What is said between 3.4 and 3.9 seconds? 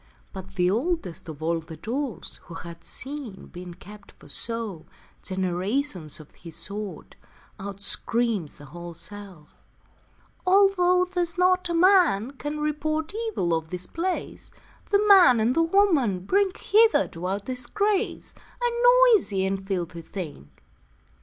being